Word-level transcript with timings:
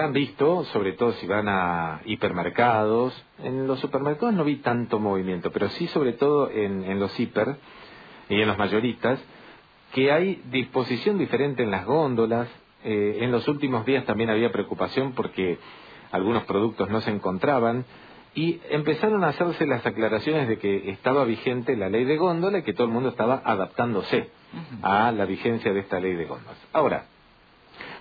han 0.00 0.12
visto, 0.12 0.64
sobre 0.66 0.92
todo 0.92 1.12
si 1.12 1.26
van 1.26 1.48
a 1.48 2.00
hipermercados, 2.04 3.24
en 3.42 3.66
los 3.66 3.78
supermercados 3.80 4.34
no 4.34 4.44
vi 4.44 4.56
tanto 4.56 4.98
movimiento, 4.98 5.50
pero 5.50 5.68
sí 5.70 5.86
sobre 5.88 6.12
todo 6.12 6.50
en, 6.50 6.98
los 6.98 7.18
hiper 7.18 7.56
y 8.28 8.40
en 8.40 8.48
los 8.48 8.58
mayoristas, 8.58 9.20
que 9.92 10.12
hay 10.12 10.42
disposición 10.50 11.18
diferente 11.18 11.62
en 11.62 11.70
las 11.70 11.86
góndolas. 11.86 12.48
Eh, 12.84 13.18
en 13.22 13.32
los 13.32 13.48
últimos 13.48 13.84
días 13.86 14.04
también 14.04 14.30
había 14.30 14.52
preocupación 14.52 15.12
porque 15.12 15.58
algunos 16.12 16.44
productos 16.44 16.88
no 16.90 17.00
se 17.00 17.10
encontraban 17.10 17.84
y 18.34 18.60
empezaron 18.70 19.24
a 19.24 19.28
hacerse 19.28 19.66
las 19.66 19.84
aclaraciones 19.84 20.48
de 20.48 20.58
que 20.58 20.90
estaba 20.90 21.24
vigente 21.24 21.76
la 21.76 21.88
ley 21.88 22.04
de 22.04 22.16
góndola 22.16 22.58
y 22.58 22.62
que 22.62 22.72
todo 22.72 22.86
el 22.86 22.92
mundo 22.92 23.08
estaba 23.08 23.42
adaptándose 23.44 24.30
a 24.82 25.10
la 25.12 25.24
vigencia 25.24 25.72
de 25.72 25.80
esta 25.80 25.98
ley 25.98 26.14
de 26.14 26.24
góndolas. 26.26 26.58
Ahora, 26.72 27.06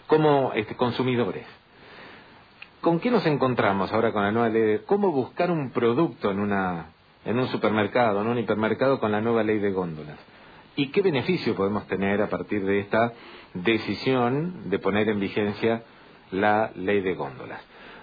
como 0.07 0.53
este, 0.53 0.75
consumidores, 0.75 1.45
¿con 2.81 2.99
qué 2.99 3.11
nos 3.11 3.25
encontramos 3.25 3.91
ahora 3.91 4.11
con 4.11 4.23
la 4.23 4.31
nueva 4.31 4.49
ley 4.49 4.61
de 4.61 4.83
cómo 4.83 5.11
buscar 5.11 5.51
un 5.51 5.71
producto 5.71 6.31
en 6.31 6.39
una 6.39 6.87
en 7.25 7.37
un 7.37 7.47
supermercado, 7.47 8.21
en 8.21 8.27
un 8.27 8.37
hipermercado 8.37 8.99
con 8.99 9.11
la 9.11 9.21
nueva 9.21 9.43
ley 9.43 9.59
de 9.59 9.71
góndolas? 9.71 10.17
¿Y 10.75 10.91
qué 10.91 11.01
beneficio 11.01 11.55
podemos 11.55 11.87
tener 11.87 12.21
a 12.21 12.27
partir 12.27 12.63
de 12.63 12.79
esta 12.79 13.13
decisión 13.53 14.69
de 14.69 14.79
poner 14.79 15.09
en 15.09 15.19
vigencia 15.19 15.83
la 16.31 16.71
ley 16.75 17.01
de 17.01 17.15
góndolas? 17.15 17.59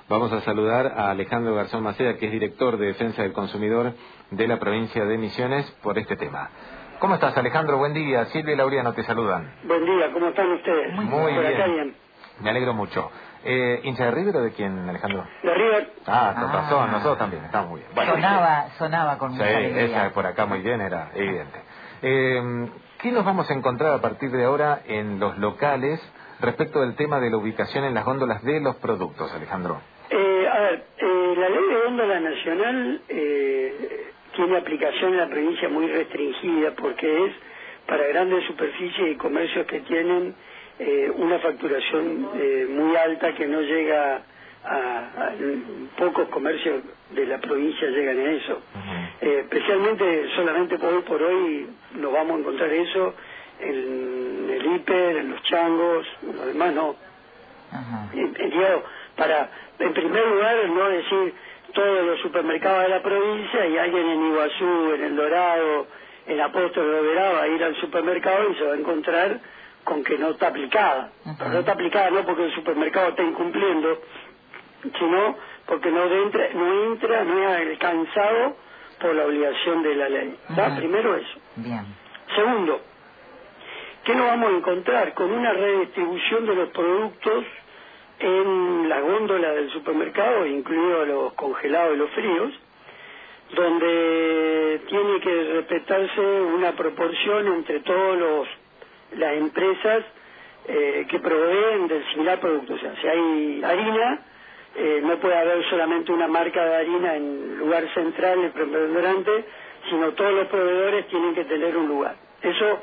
Vamos 0.09 0.33
a 0.33 0.43
saludar 0.43 0.87
a 0.99 1.11
Alejandro 1.11 1.55
Garzón 1.55 1.83
Maceda, 1.83 2.17
que 2.19 2.27
es 2.27 2.33
director 2.33 2.77
de 2.77 2.87
Defensa 2.87 3.23
del 3.23 3.33
Consumidor 3.33 3.95
de 4.31 4.49
la 4.49 4.59
provincia 4.59 5.05
de 5.07 5.17
Misiones, 5.17 5.71
por 5.83 5.99
este 5.99 6.17
tema. 6.17 6.51
¿Cómo 6.99 7.15
estás, 7.15 7.37
Alejandro? 7.37 7.79
Buen 7.79 7.95
día. 7.95 8.27
Silvia 8.27 8.55
y 8.55 8.57
Lauriano 8.57 8.93
te 8.93 9.03
saludan. 9.05 9.51
Buen 9.65 9.85
día, 9.85 10.13
¿cómo 10.13 10.29
están 10.29 10.51
ustedes? 10.53 10.93
Muy, 10.95 11.33
bien. 11.33 11.95
Me 12.41 12.51
alegro 12.51 12.75
mucho. 12.75 13.11
Eh, 13.45 13.81
¿Hincha 13.85 14.07
de 14.07 14.11
River 14.13 14.37
o 14.37 14.43
de 14.43 14.53
quién, 14.53 14.89
Alejandro? 14.89 15.27
De 15.43 15.55
River. 15.55 15.93
Ah, 16.07 16.35
con 16.41 16.51
razón, 16.53 16.91
nosotros 16.93 17.19
también, 17.19 17.45
estamos 17.45 17.71
muy 17.71 17.81
bien. 17.81 18.07
sonaba, 18.07 18.71
sonaba 18.79 19.19
con 19.19 19.33
Sí, 19.35 19.43
esa 19.43 20.11
por 20.11 20.27
acá 20.27 20.47
muy 20.47 20.61
bien 20.61 20.81
era 20.81 21.11
evidente. 21.15 21.59
Eh, 22.03 22.69
¿Qué 23.03 23.13
nos 23.13 23.25
vamos 23.25 23.51
a 23.51 23.55
encontrar 23.55 23.93
a 23.93 24.01
partir 24.01 24.31
de 24.31 24.45
ahora 24.45 24.81
en 24.87 25.21
los 25.21 25.37
locales 25.39 26.01
respecto 26.41 26.81
del 26.81 26.95
tema 26.97 27.21
de 27.21 27.29
la 27.31 27.37
ubicación 27.37 27.85
en 27.85 27.93
las 27.95 28.05
góndolas 28.05 28.43
de 28.43 28.61
los 28.61 28.77
productos, 28.77 29.31
Alejandro? 29.35 29.81
Eh, 30.09 30.49
a 30.51 30.61
ver, 30.61 30.85
eh, 30.99 31.35
la 31.37 31.49
ley 31.51 31.65
de 31.69 31.85
góndola 31.85 32.21
nacional 32.21 33.01
eh, 33.11 34.11
tiene 34.37 34.57
aplicación 34.57 35.13
en 35.13 35.19
la 35.19 35.29
provincia 35.29 35.69
muy 35.69 35.87
restringida 35.89 36.71
porque 36.73 37.27
es 37.27 37.33
para 37.87 38.07
grandes 38.07 38.45
superficies 38.47 39.13
y 39.13 39.17
comercios 39.17 39.67
que 39.67 39.81
tienen 39.81 40.35
eh, 40.79 41.11
una 41.17 41.39
facturación 41.39 42.31
eh, 42.35 42.67
muy 42.69 42.97
alta 42.97 43.33
que 43.35 43.47
no 43.47 43.61
llega 43.61 44.23
a, 44.65 45.31
pocos 45.97 46.29
comercios 46.29 46.83
de 47.11 47.27
la 47.27 47.39
provincia 47.39 47.89
llegan 47.89 48.19
a 48.19 48.33
eso. 48.33 48.61
Eh, 49.21 49.41
especialmente 49.43 50.29
solamente 50.35 50.79
por 50.79 50.93
hoy 50.93 51.03
por 51.03 51.23
hoy 51.23 51.69
nos 51.95 52.13
vamos 52.13 52.37
a 52.37 52.41
encontrar 52.41 52.73
eso 52.73 53.15
en 53.61 54.51
el 54.51 54.75
hiper, 54.75 55.17
en 55.17 55.31
los 55.31 55.43
changos, 55.43 56.07
lo 56.23 56.47
demás 56.47 56.75
no. 56.75 56.97
En, 58.13 58.53
para, 59.17 59.51
en 59.79 59.93
primer 59.93 60.27
lugar, 60.27 60.69
no 60.69 60.89
decir 60.89 61.35
todos 61.73 62.05
los 62.05 62.21
supermercados 62.21 62.83
de 62.85 62.89
la 62.89 63.03
provincia 63.03 63.67
y 63.67 63.79
alguien 63.79 64.09
en 64.09 64.27
Iguazú, 64.27 64.93
en 64.95 65.05
El 65.05 65.17
Dorado, 65.17 65.87
en 66.27 66.41
Apóstol 66.41 66.91
de 66.91 67.15
va 67.15 67.43
a 67.43 67.49
ir 67.49 67.63
al 67.63 67.77
supermercado 67.77 68.51
y 68.51 68.55
se 68.55 68.65
va 68.65 68.75
a 68.75 68.77
encontrar 68.77 69.41
con 69.85 70.03
que 70.03 70.19
no 70.19 70.31
está 70.31 70.49
aplicada. 70.49 71.13
Pero 71.39 71.51
no 71.51 71.59
está 71.61 71.73
aplicada 71.73 72.11
no 72.11 72.25
porque 72.25 72.47
el 72.47 72.55
supermercado 72.55 73.11
está 73.11 73.23
incumpliendo, 73.23 74.01
sino 74.99 75.37
porque 75.67 75.91
no 75.91 76.05
entra, 76.05 76.49
no 76.55 76.93
entra, 76.93 77.25
no 77.25 77.49
es 77.49 77.69
alcanzado 77.69 78.57
por 79.01 79.15
la 79.15 79.27
obligación 79.27 79.83
de 79.83 79.95
la 79.95 80.09
ley. 80.09 80.37
Primero 80.77 81.17
eso. 81.17 81.39
Bien. 81.57 81.85
Segundo, 82.35 82.81
¿qué 84.05 84.15
nos 84.15 84.27
vamos 84.27 84.53
a 84.53 84.57
encontrar? 84.57 85.15
Con 85.15 85.31
una 85.31 85.53
redistribución 85.53 86.47
de 86.47 86.55
los 86.55 86.69
productos 86.71 87.45
en 88.19 88.89
la 88.89 89.01
góndola 89.01 89.53
del 89.53 89.71
supermercado, 89.71 90.47
incluidos 90.47 91.09
los 91.09 91.33
congelados 91.35 91.95
y 91.95 91.99
los 91.99 92.11
fríos, 92.11 92.53
donde 93.55 94.81
tiene 94.89 95.21
que 95.21 95.53
respetarse 95.55 96.21
una 96.21 96.73
proporción 96.73 97.47
entre 97.55 97.81
todos 97.81 98.19
los 98.19 98.49
las 99.13 99.33
empresas 99.35 100.05
eh, 100.67 101.07
que 101.09 101.19
proveen 101.19 101.89
del 101.89 102.05
similar 102.11 102.41
producto. 102.41 102.75
O 102.75 102.79
sea, 102.79 102.95
si 103.01 103.07
hay 103.07 103.63
harina, 103.65 104.21
eh, 104.77 105.01
no 105.05 105.17
puede 105.19 105.37
haber 105.37 105.65
solamente 105.69 106.13
una 106.13 106.27
marca 106.27 106.65
de 106.65 106.77
harina 106.77 107.17
en 107.17 107.59
lugar 107.59 107.87
central, 107.95 108.41
el 108.45 108.51
preponderante, 108.51 109.45
sino 109.89 110.13
todos 110.13 110.33
los 110.33 110.49
proveedores 110.49 111.07
tienen 111.09 111.35
que 111.35 111.45
tener 111.45 111.77
un 111.77 111.89
lugar. 111.89 112.17
Eso 112.43 112.79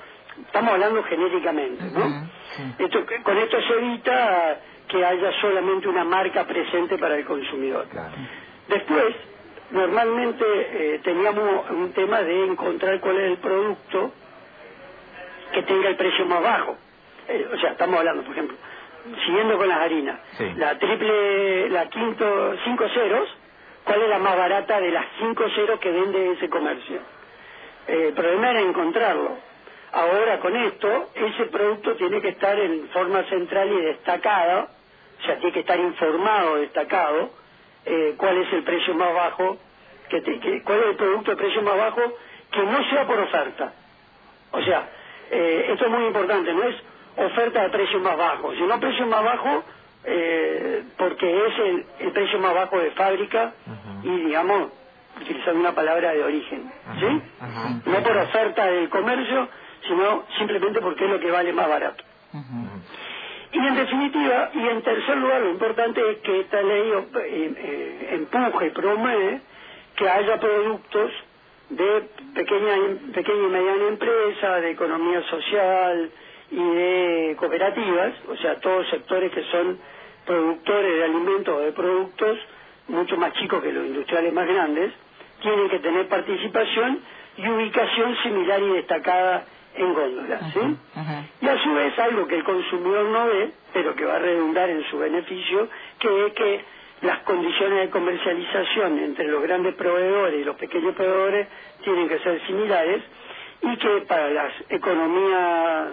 estamos 0.46 0.74
hablando 0.74 1.04
genéricamente, 1.04 1.84
¿no? 1.92 2.30
Esto, 2.78 3.06
con 3.24 3.38
esto 3.38 3.58
se 3.62 3.74
evita 3.74 4.60
que 4.88 5.04
haya 5.06 5.32
solamente 5.42 5.88
una 5.88 6.04
marca 6.04 6.46
presente 6.46 6.98
para 6.98 7.16
el 7.16 7.26
consumidor. 7.26 7.88
Después, 8.68 9.16
normalmente 9.72 10.44
eh, 10.46 11.00
teníamos 11.04 11.70
un 11.72 11.92
tema 11.94 12.22
de 12.22 12.46
encontrar 12.46 13.00
cuál 13.00 13.18
es 13.18 13.32
el 13.32 13.38
producto 13.38 14.12
que 15.52 15.64
tenga 15.64 15.90
el 15.90 15.96
precio 15.96 16.26
más 16.26 16.42
bajo. 16.42 16.78
Eh, 17.28 17.48
o 17.54 17.58
sea, 17.60 17.72
estamos 17.72 18.00
hablando, 18.00 18.24
por 18.24 18.32
ejemplo, 18.32 18.58
siguiendo 19.26 19.58
con 19.58 19.68
las 19.68 19.80
harinas, 19.80 20.20
la 20.58 20.78
triple, 20.78 21.70
la 21.70 21.90
quinto, 21.90 22.56
cinco 22.64 22.88
ceros, 22.90 23.28
¿cuál 23.84 24.02
es 24.02 24.10
la 24.10 24.20
más 24.20 24.36
barata 24.38 24.80
de 24.80 24.92
las 24.92 25.06
cinco 25.20 25.48
ceros 25.56 25.80
que 25.80 25.92
vende 25.92 26.34
ese 26.34 26.50
comercio? 26.50 27.00
Eh, 27.88 28.08
el 28.08 28.14
problema 28.14 28.52
era 28.52 28.62
encontrarlo. 28.62 29.38
Ahora 29.94 30.40
con 30.40 30.56
esto, 30.56 31.10
ese 31.16 31.46
producto 31.46 31.96
tiene 31.96 32.22
que 32.22 32.30
estar 32.30 32.58
en 32.58 32.88
forma 32.90 33.24
central 33.24 33.72
y 33.72 33.82
destacada, 33.82 34.70
o 35.20 35.26
sea, 35.26 35.36
tiene 35.38 35.52
que 35.52 35.60
estar 35.62 35.80
informado, 35.80 36.56
destacado, 36.58 37.32
eh, 37.86 38.14
cuál 38.18 38.38
es 38.38 38.54
el 38.54 38.64
precio 38.64 38.94
más 38.96 39.14
bajo, 39.14 39.58
que, 40.10 40.22
cuál 40.64 40.80
es 40.80 40.86
el 40.88 40.96
producto 40.96 41.32
de 41.32 41.38
precio 41.38 41.62
más 41.62 41.78
bajo 41.78 42.02
que 42.52 42.64
no 42.64 42.84
sea 42.90 43.06
por 43.06 43.20
oferta. 43.20 43.74
O 44.52 44.62
sea, 44.62 44.90
eh, 45.32 45.66
esto 45.70 45.86
es 45.86 45.92
muy 45.92 46.06
importante, 46.06 46.54
no 46.54 46.64
es 46.64 46.76
oferta 47.16 47.64
de 47.64 47.70
precio 47.70 48.00
más 48.00 48.18
bajo, 48.18 48.54
sino 48.54 48.80
precio 48.80 49.06
más 49.08 49.24
bajo 49.24 49.64
eh, 50.04 50.84
porque 50.98 51.48
es 51.48 51.60
el, 52.00 52.12
precio 52.12 52.40
más 52.40 52.54
bajo 52.54 52.80
de 52.80 52.92
fábrica 52.92 53.54
y, 54.04 54.10
digamos, 54.10 54.72
utilizando 55.20 55.60
una 55.60 55.74
palabra 55.74 56.14
de 56.14 56.24
origen, 56.24 56.72
¿sí? 57.00 57.22
No 57.86 58.04
por 58.04 58.18
oferta 58.18 58.66
del 58.66 58.90
comercio, 58.90 59.48
sino 59.88 60.24
simplemente 60.38 60.82
porque 60.82 61.06
es 61.06 61.12
lo 61.12 61.20
que 61.20 61.30
vale 61.30 61.54
más 61.54 61.68
barato. 61.68 62.04
Y 63.54 63.58
en 63.58 63.76
definitiva, 63.76 64.50
y 64.54 64.68
en 64.68 64.82
tercer 64.82 65.18
lugar, 65.18 65.42
lo 65.42 65.52
importante 65.52 66.02
es 66.10 66.18
que 66.20 66.40
esta 66.40 66.62
ley 66.62 66.92
eh, 66.92 67.54
eh, 67.58 68.28
empuje 68.32 68.68
y 68.68 68.70
promueve 68.70 69.42
que 69.96 70.10
haya 70.10 70.40
productos 70.40 71.12
de 71.72 72.10
pequeña, 72.36 72.76
pequeña 73.14 73.44
y 73.44 73.50
mediana 73.50 73.88
empresa, 73.88 74.60
de 74.60 74.72
economía 74.72 75.22
social 75.24 76.12
y 76.52 76.64
de 76.64 77.36
cooperativas, 77.40 78.14
o 78.28 78.36
sea, 78.38 78.60
todos 78.60 78.88
sectores 78.90 79.32
que 79.32 79.44
son 79.46 79.80
productores 80.26 80.98
de 80.98 81.04
alimentos 81.04 81.56
o 81.56 81.60
de 81.60 81.72
productos 81.72 82.38
mucho 82.88 83.16
más 83.18 83.34
chicos 83.34 83.64
que 83.64 83.72
los 83.72 83.86
industriales 83.86 84.34
más 84.34 84.48
grandes, 84.48 84.92
tienen 85.42 85.70
que 85.70 85.80
tener 85.80 86.08
participación 86.08 87.00
y 87.38 87.48
ubicación 87.48 88.16
similar 88.22 88.62
y 88.62 88.70
destacada 88.74 89.46
en 89.76 89.94
góndolas, 89.94 90.54
¿sí? 90.54 90.60
Y 91.42 91.48
a 91.48 91.64
su 91.64 91.74
vez 91.74 91.98
algo 91.98 92.28
que 92.28 92.36
el 92.36 92.44
consumidor 92.44 93.06
no 93.06 93.26
ve, 93.28 93.52
pero 93.72 93.96
que 93.96 94.04
va 94.04 94.18
a 94.18 94.20
redundar 94.20 94.70
en 94.70 94.84
su 94.90 94.98
beneficio, 94.98 95.70
que 96.00 96.26
es 96.28 96.34
que 96.34 96.62
las 97.02 97.20
condiciones 97.20 97.80
de 97.80 97.90
comercialización 97.90 99.00
entre 99.00 99.28
los 99.28 99.42
grandes 99.42 99.76
proveedores 99.76 100.40
y 100.40 100.44
los 100.44 100.56
pequeños 100.56 100.96
proveedores 100.96 101.48
tienen 101.84 102.08
que 102.08 102.20
ser 102.20 102.46
similares 102.46 103.02
y 103.62 103.78
que 103.78 104.02
para 104.08 104.30
las 104.30 104.54
economías 104.70 105.90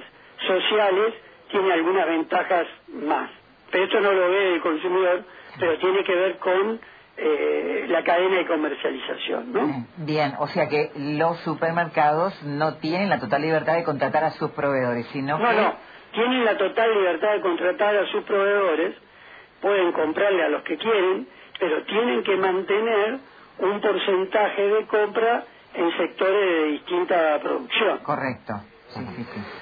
sociales 0.47 1.15
tiene 1.51 1.73
algunas 1.73 2.07
ventajas 2.07 2.67
más. 2.89 3.31
Pero 3.71 3.85
esto 3.85 4.01
no 4.01 4.13
lo 4.13 4.31
ve 4.31 4.55
el 4.55 4.61
consumidor, 4.61 5.25
pero 5.59 5.79
tiene 5.79 6.05
que 6.05 6.15
ver 6.15 6.39
con 6.39 6.81
eh, 7.17 7.87
la 7.89 8.05
cadena 8.05 8.37
de 8.37 8.47
comercialización, 8.47 9.53
¿no? 9.53 9.87
Bien, 9.97 10.35
o 10.39 10.47
sea 10.49 10.69
que 10.69 10.91
los 10.97 11.39
supermercados 11.41 12.41
no 12.45 12.77
tienen 12.77 13.09
la 13.09 13.19
total 13.19 13.43
libertad 13.43 13.75
de 13.75 13.85
contratar 13.85 14.25
a 14.25 14.31
sus 14.33 14.51
proveedores, 14.53 15.07
sino 15.13 15.39
no, 15.39 15.53
No, 15.53 15.75
tienen 16.13 16.45
la 16.45 16.57
total 16.57 16.95
libertad 16.95 17.33
de 17.33 17.41
contratar 17.41 17.97
a 17.97 18.07
sus 18.07 18.23
proveedores, 18.25 18.95
pueden 19.61 19.93
comprarle 19.93 20.45
a 20.45 20.49
los 20.49 20.63
que 20.63 20.77
quieren, 20.77 21.29
pero 21.59 21.83
tienen 21.85 22.23
que 22.23 22.37
mantener 22.37 23.19
un 23.59 23.81
porcentaje 23.81 24.63
de 24.63 24.87
compra 24.87 25.45
en 25.75 25.97
sectores 25.97 26.41
de 26.41 26.65
distinta 26.73 27.39
producción. 27.41 27.99
Correcto. 27.99 28.55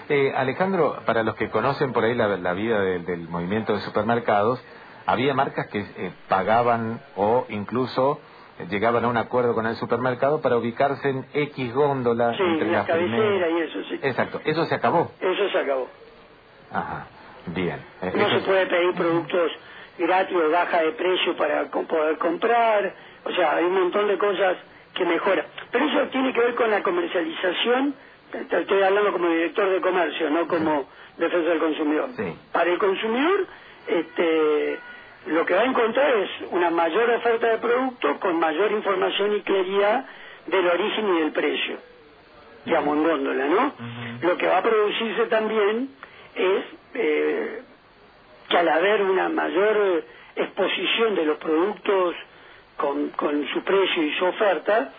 Eh, 0.09 0.33
Alejandro, 0.37 1.01
para 1.05 1.23
los 1.23 1.35
que 1.35 1.51
conocen 1.51 1.93
por 1.93 2.05
ahí 2.05 2.15
la, 2.15 2.53
vida 2.53 2.81
del 2.81 3.29
movimiento 3.29 3.75
de 3.75 3.81
supermercados, 3.81 4.63
había 5.05 5.35
marcas 5.35 5.67
que 5.69 5.81
eh, 5.81 6.13
pagaban 6.29 7.01
o 7.17 7.45
incluso 7.49 8.21
llegaban 8.71 9.05
a 9.05 9.09
un 9.09 9.17
acuerdo 9.17 9.55
con 9.55 9.67
el 9.67 9.77
supermercado 9.77 10.41
para 10.41 10.57
ubicarse 10.57 11.11
en 11.11 11.27
X 11.35 11.75
góndola 11.75 12.35
sí, 12.37 12.43
entre 12.43 12.69
la 12.69 12.79
las 12.79 12.87
cabecera 12.87 13.17
primeras. 13.17 13.51
y 13.51 13.61
eso, 13.63 13.89
sí. 13.89 14.01
Exacto, 14.03 14.41
eso 14.45 14.65
se 14.67 14.75
acabó. 14.75 15.11
Eso 15.21 15.49
se 15.51 15.59
acabó. 15.59 15.89
Ajá, 16.73 17.07
bien. 17.47 17.81
Eh, 18.03 18.13
No 18.15 18.31
se 18.31 18.39
puede 18.47 18.67
pedir 18.67 18.95
productos 18.95 19.53
gratis 19.99 20.37
o 20.37 20.51
baja 20.51 20.83
de 20.83 20.93
precio 20.93 21.37
para 21.37 21.65
poder 21.67 22.19
comprar. 22.19 22.95
O 23.25 23.33
sea, 23.33 23.57
hay 23.57 23.65
un 23.65 23.75
montón 23.75 24.09
de 24.09 24.19
cosas 24.19 24.57
que 24.95 25.05
mejoran. 25.05 25.47
Pero 25.71 25.85
eso 25.87 26.09
tiene 26.09 26.33
que 26.33 26.41
ver 26.41 26.55
con 26.55 26.71
la 26.71 26.83
comercialización. 26.83 27.95
Estoy 28.33 28.83
hablando 28.83 29.13
como 29.13 29.29
director 29.29 29.71
de 29.71 29.81
comercio, 29.81 30.31
no 30.31 30.49
como 30.49 30.89
defensor 31.17 31.51
del 31.51 31.59
consumidor. 31.59 32.11
Sí. 32.17 32.37
Para 32.53 32.71
el 32.71 32.79
consumidor, 32.79 33.47
este, 33.87 34.79
lo 35.27 35.45
que 35.45 35.55
va 35.55 35.63
a 35.63 35.65
encontrar 35.65 36.17
es 36.17 36.31
una 36.51 36.71
mayor 36.71 37.11
oferta 37.11 37.49
de 37.49 37.59
productos 37.59 38.19
con 38.19 38.39
mayor 38.39 38.73
información 38.73 39.35
y 39.37 39.41
claridad 39.43 40.07
del 40.47 40.67
origen 40.67 41.15
y 41.15 41.21
del 41.21 41.33
precio. 41.33 41.77
Digamos, 42.65 42.97
en 42.97 43.05
góndola, 43.05 43.47
¿no? 43.47 43.73
Lo 44.23 44.37
que 44.37 44.47
va 44.47 44.59
a 44.59 44.63
producirse 44.63 45.27
también 45.27 45.89
es 46.35 46.65
eh, 46.95 47.63
que 48.49 48.57
al 48.59 48.69
haber 48.69 49.03
una 49.03 49.29
mayor 49.29 49.77
eh, 49.77 50.05
exposición 50.37 51.15
de 51.15 51.25
los 51.25 51.39
productos 51.39 52.15
con, 52.77 53.09
con 53.11 53.47
su 53.49 53.63
precio 53.63 54.03
y 54.03 54.13
su 54.15 54.25
oferta, 54.27 54.93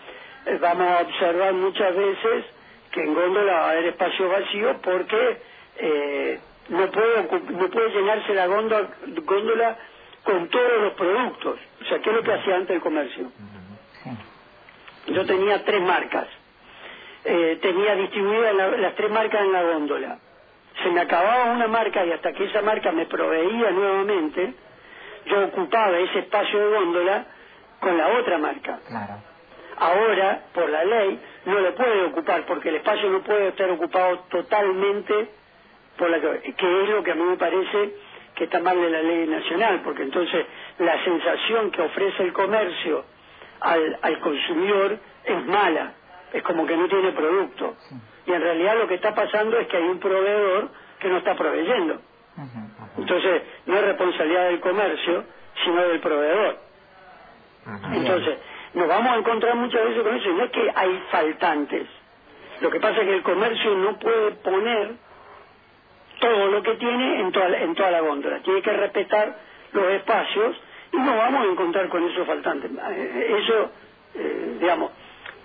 eh, 0.46 0.58
vamos 0.60 0.86
a 0.88 1.00
observar 1.02 1.52
muchas 1.54 1.94
veces 1.96 2.44
que 2.90 3.00
en 3.00 3.14
góndola 3.14 3.52
va 3.52 3.66
a 3.66 3.70
haber 3.72 3.86
espacio 3.86 4.28
vacío 4.28 4.76
porque 4.82 5.38
eh, 5.78 6.40
no, 6.68 6.90
puede, 6.90 7.22
no 7.22 7.68
puede 7.70 7.90
llenarse 7.90 8.34
la 8.34 8.46
góndola, 8.46 8.88
góndola 9.24 9.76
con 10.24 10.48
todos 10.48 10.82
los 10.82 10.92
productos. 10.94 11.58
O 11.80 11.84
sea, 11.84 11.98
¿qué 12.00 12.10
es 12.10 12.16
lo 12.16 12.22
que 12.22 12.32
hacía 12.32 12.56
antes 12.56 12.76
el 12.76 12.82
comercio? 12.82 13.30
Yo 15.06 15.24
tenía 15.26 15.64
tres 15.64 15.80
marcas. 15.80 16.26
Eh, 17.24 17.58
tenía 17.62 17.94
distribuidas 17.96 18.54
la- 18.54 18.68
las 18.76 18.94
tres 18.94 19.10
marcas 19.10 19.40
en 19.42 19.52
la 19.52 19.62
góndola. 19.62 20.18
Se 20.82 20.90
me 20.90 21.00
acababa 21.00 21.52
una 21.52 21.66
marca 21.66 22.04
y 22.04 22.12
hasta 22.12 22.32
que 22.32 22.44
esa 22.44 22.62
marca 22.62 22.92
me 22.92 23.06
proveía 23.06 23.70
nuevamente, 23.70 24.54
yo 25.26 25.44
ocupaba 25.46 25.98
ese 25.98 26.20
espacio 26.20 26.58
de 26.58 26.76
góndola 26.76 27.26
con 27.80 27.96
la 27.96 28.08
otra 28.08 28.38
marca. 28.38 28.78
Claro. 28.86 29.14
Ahora, 29.76 30.42
por 30.52 30.68
la 30.68 30.84
ley, 30.84 31.20
no 31.46 31.60
lo 31.60 31.74
puede 31.74 32.04
ocupar 32.04 32.44
porque 32.46 32.68
el 32.68 32.76
espacio 32.76 33.10
no 33.10 33.20
puede 33.20 33.48
estar 33.48 33.70
ocupado 33.70 34.18
totalmente 34.30 35.28
por 35.96 36.10
la 36.10 36.20
que, 36.20 36.52
que 36.54 36.82
es 36.82 36.88
lo 36.88 37.02
que 37.02 37.12
a 37.12 37.14
mí 37.14 37.22
me 37.22 37.36
parece 37.36 37.94
que 38.34 38.44
está 38.44 38.60
mal 38.60 38.80
de 38.80 38.90
la 38.90 39.02
ley 39.02 39.26
nacional, 39.26 39.80
porque 39.84 40.02
entonces 40.02 40.46
la 40.78 41.02
sensación 41.04 41.70
que 41.72 41.82
ofrece 41.82 42.22
el 42.22 42.32
comercio 42.32 43.04
al, 43.60 43.98
al 44.02 44.20
consumidor 44.20 44.98
es 45.24 45.46
mala, 45.46 45.92
es 46.32 46.42
como 46.42 46.66
que 46.66 46.76
no 46.76 46.88
tiene 46.88 47.12
producto. 47.12 47.76
Y 48.26 48.32
en 48.32 48.42
realidad 48.42 48.76
lo 48.78 48.86
que 48.88 48.94
está 48.94 49.14
pasando 49.14 49.58
es 49.58 49.66
que 49.68 49.76
hay 49.76 49.84
un 49.84 49.98
proveedor 49.98 50.68
que 50.98 51.08
no 51.08 51.18
está 51.18 51.34
proveyendo. 51.34 52.00
Entonces, 52.98 53.42
no 53.66 53.76
es 53.76 53.84
responsabilidad 53.84 54.44
del 54.48 54.60
comercio, 54.60 55.24
sino 55.64 55.82
del 55.88 56.00
proveedor. 56.00 56.58
Entonces, 57.92 58.38
nos 58.74 58.88
vamos 58.88 59.12
a 59.12 59.16
encontrar 59.16 59.54
muchas 59.56 59.84
veces 59.84 60.02
con 60.02 60.14
eso, 60.16 60.30
y 60.30 60.34
no 60.34 60.44
es 60.44 60.50
que 60.50 60.72
hay 60.74 61.02
faltantes. 61.10 61.86
Lo 62.60 62.70
que 62.70 62.80
pasa 62.80 63.00
es 63.00 63.06
que 63.06 63.14
el 63.14 63.22
comercio 63.22 63.74
no 63.74 63.98
puede 63.98 64.32
poner 64.32 64.92
todo 66.20 66.48
lo 66.48 66.62
que 66.62 66.74
tiene 66.74 67.20
en 67.20 67.32
toda, 67.32 67.56
en 67.58 67.74
toda 67.74 67.90
la 67.90 68.00
góndola. 68.00 68.40
Tiene 68.40 68.62
que 68.62 68.72
respetar 68.72 69.36
los 69.72 69.84
espacios 69.92 70.56
y 70.92 70.96
nos 70.96 71.16
vamos 71.16 71.46
a 71.46 71.50
encontrar 71.50 71.88
con 71.88 72.02
esos 72.04 72.26
faltantes. 72.26 72.70
Eh, 72.90 73.36
Eso, 73.42 73.70
eh, 74.16 74.56
digamos, 74.60 74.90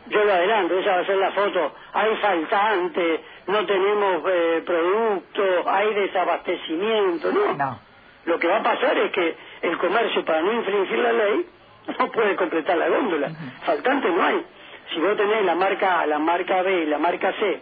yo 0.07 0.23
lo 0.23 0.33
adelanto, 0.33 0.77
esa 0.77 0.91
va 0.91 0.99
a 0.99 1.05
ser 1.05 1.17
la 1.17 1.31
foto. 1.31 1.75
Hay 1.93 2.15
faltantes, 2.17 3.21
no 3.47 3.65
tenemos 3.65 4.23
eh, 4.27 4.63
productos, 4.65 5.67
hay 5.67 5.93
desabastecimiento, 5.93 7.31
¿no? 7.31 7.53
No. 7.53 7.79
Lo 8.25 8.39
que 8.39 8.47
va 8.47 8.57
a 8.57 8.63
pasar 8.63 8.97
es 8.97 9.11
que 9.11 9.35
el 9.61 9.77
comercio, 9.77 10.23
para 10.23 10.41
no 10.41 10.53
infringir 10.53 10.99
la 10.99 11.11
ley, 11.11 11.45
no 11.99 12.11
puede 12.11 12.35
completar 12.35 12.77
la 12.77 12.87
góndola. 12.87 13.31
Faltante 13.65 14.09
no 14.09 14.23
hay. 14.23 14.45
Si 14.93 14.99
vos 14.99 15.15
tenés 15.17 15.43
la 15.45 15.55
marca 15.55 16.01
A, 16.01 16.05
la 16.05 16.19
marca 16.19 16.61
B 16.61 16.83
y 16.83 16.85
la 16.85 16.97
marca 16.97 17.33
C, 17.33 17.61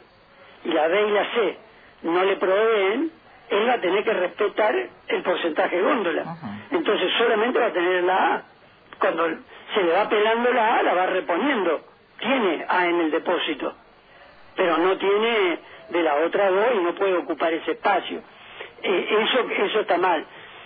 y 0.66 0.70
la 0.70 0.88
B 0.88 1.08
y 1.08 1.12
la 1.12 1.26
C 1.26 1.58
no 2.04 2.24
le 2.24 2.36
proveen, 2.38 3.12
él 3.50 3.68
va 3.68 3.74
a 3.74 3.82
tener 3.82 4.04
que 4.04 4.14
respetar 4.14 4.76
el 5.08 5.24
porcentaje 5.24 5.76
de 5.76 5.82
góndola. 5.82 6.38
Entonces 6.72 7.12
solamente 7.18 7.60
va 7.60 7.68
a 7.68 7.74
tener 7.74 8.04
la 8.04 8.34
A. 8.36 8.44
Cuando 9.00 9.28
se 9.74 9.84
le 9.84 9.92
va 9.94 10.08
pelando 10.10 10.52
la 10.52 10.76
A, 10.78 10.84
la 10.84 10.94
va 10.94 11.06
reponiendo. 11.08 11.82
Tiene 12.22 12.66
A 12.68 12.88
en 12.88 13.02
el 13.02 13.12
depósito, 13.12 13.74
pero 14.56 14.78
no 14.78 14.98
tiene 14.98 15.60
de 15.90 16.04
la 16.04 16.16
otra 16.16 16.50
dos 16.50 16.68
y 16.76 16.84
no 16.84 16.96
puede 16.96 17.16
ocupar 17.18 17.52
ese 17.54 17.72
espacio. 17.72 18.22
Eh, 18.84 19.18
eso, 19.22 19.50
eso 19.50 19.80
está 19.82 19.98
mal, 19.98 20.26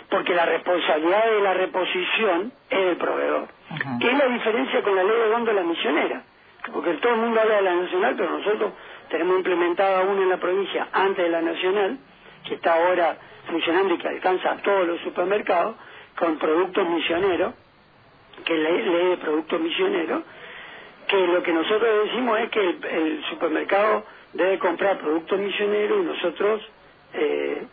porque 0.09 0.33
la 0.33 0.45
responsabilidad 0.45 1.25
de 1.31 1.41
la 1.41 1.53
reposición 1.53 2.51
es 2.69 2.85
del 2.85 2.97
proveedor. 2.97 3.47
Ajá. 3.69 3.97
¿Qué 3.99 4.11
es 4.11 4.17
la 4.17 4.27
diferencia 4.27 4.83
con 4.83 4.95
la 4.95 5.03
ley 5.03 5.17
de 5.17 5.29
góndola 5.29 5.63
misionera? 5.63 6.23
Porque 6.71 6.93
todo 6.95 7.13
el 7.13 7.19
mundo 7.19 7.41
habla 7.41 7.55
de 7.55 7.61
la 7.61 7.75
nacional, 7.75 8.15
pero 8.17 8.29
nosotros 8.37 8.73
tenemos 9.09 9.37
implementada 9.37 10.01
una 10.01 10.23
en 10.23 10.29
la 10.29 10.37
provincia 10.37 10.87
antes 10.91 11.23
de 11.23 11.29
la 11.29 11.41
nacional, 11.41 11.97
que 12.47 12.55
está 12.55 12.73
ahora 12.73 13.17
funcionando 13.47 13.93
y 13.93 13.97
que 13.97 14.07
alcanza 14.07 14.51
a 14.51 14.57
todos 14.57 14.87
los 14.87 14.99
supermercados, 15.01 15.75
con 16.17 16.37
productos 16.37 16.87
misioneros, 16.89 17.53
que 18.43 18.53
es 18.53 18.59
la 18.59 18.69
ley 18.69 19.09
de 19.09 19.17
productos 19.17 19.59
misioneros, 19.59 20.23
que 21.15 21.27
lo 21.27 21.43
que 21.43 21.53
nosotros 21.53 22.05
decimos 22.05 22.39
es 22.39 22.49
que 22.49 22.59
el, 22.59 23.23
supermercado 23.29 24.05
debe 24.33 24.59
comprar 24.59 24.97
productos 24.99 25.39
misioneros 25.39 25.99
y 26.03 26.05
nosotros 26.07 26.61
eh, 27.13 27.63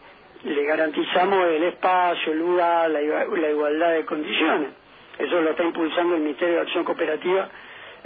le 0.44 0.64
garantizamos 0.64 1.48
el 1.48 1.64
espacio, 1.64 2.32
el 2.32 2.38
lugar, 2.38 2.90
la, 2.90 3.00
la 3.00 3.50
igualdad 3.50 3.92
de 3.94 4.04
condiciones. 4.04 4.70
Eso 5.18 5.40
lo 5.40 5.50
está 5.50 5.64
impulsando 5.64 6.14
el 6.14 6.22
Ministerio 6.22 6.56
de 6.56 6.60
Acción 6.62 6.84
Cooperativa 6.84 7.48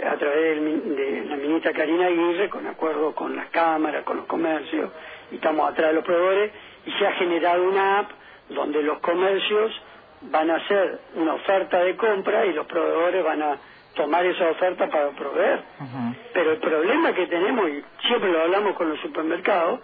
a 0.05 0.15
través 0.17 0.61
de 0.61 1.25
la 1.27 1.35
ministra 1.35 1.73
Karina 1.73 2.07
Aguirre, 2.07 2.49
con 2.49 2.65
acuerdo 2.67 3.13
con 3.13 3.35
las 3.35 3.49
cámaras, 3.49 4.03
con 4.03 4.17
los 4.17 4.25
comercios, 4.25 4.91
y 5.31 5.35
estamos 5.35 5.69
atrás 5.69 5.89
de 5.89 5.93
los 5.93 6.03
proveedores, 6.03 6.51
y 6.85 6.91
se 6.91 7.07
ha 7.07 7.13
generado 7.13 7.63
una 7.63 7.99
app 7.99 8.11
donde 8.49 8.81
los 8.83 8.99
comercios 8.99 9.71
van 10.21 10.49
a 10.49 10.55
hacer 10.55 10.99
una 11.15 11.33
oferta 11.35 11.79
de 11.83 11.95
compra 11.95 12.45
y 12.45 12.53
los 12.53 12.65
proveedores 12.65 13.23
van 13.23 13.41
a 13.41 13.57
tomar 13.97 14.25
esa 14.25 14.49
oferta 14.49 14.87
para 14.87 15.09
proveer. 15.09 15.59
Pero 16.33 16.51
el 16.53 16.57
problema 16.59 17.13
que 17.13 17.27
tenemos, 17.27 17.69
y 17.69 17.83
siempre 18.07 18.31
lo 18.31 18.41
hablamos 18.43 18.75
con 18.75 18.89
los 18.89 18.99
supermercados, 19.01 19.81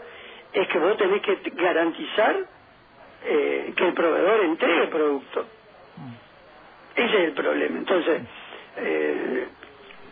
es 0.53 0.67
que 0.67 0.79
vos 0.79 0.95
tenés 0.97 1.21
que 1.21 1.37
garantizar 1.55 2.35
eh, 3.25 3.73
que 3.75 3.87
el 3.87 3.93
proveedor 3.93 4.45
entregue 4.45 4.87
producto. 4.87 5.45
Ese 6.95 7.17
es 7.17 7.23
el 7.25 7.31
problema. 7.33 7.79
Entonces, 7.79 8.21
eh, 8.77 9.47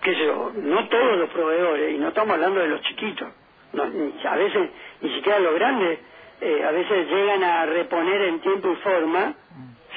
qué 0.01 0.15
sé 0.15 0.25
yo, 0.25 0.51
no 0.55 0.87
todos 0.89 1.17
los 1.17 1.29
proveedores, 1.29 1.93
y 1.93 1.97
no 1.99 2.07
estamos 2.09 2.33
hablando 2.33 2.59
de 2.59 2.67
los 2.67 2.81
chiquitos, 2.81 3.27
no, 3.73 3.83
a 3.83 4.35
veces 4.35 4.69
ni 5.01 5.13
siquiera 5.15 5.39
los 5.39 5.53
grandes, 5.55 5.99
eh, 6.41 6.63
a 6.65 6.71
veces 6.71 7.07
llegan 7.07 7.43
a 7.43 7.65
reponer 7.67 8.21
en 8.23 8.39
tiempo 8.41 8.71
y 8.71 8.75
forma 8.77 9.33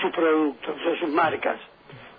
sus 0.00 0.10
productos 0.10 0.76
o 0.86 0.96
sus 0.96 1.08
marcas. 1.08 1.56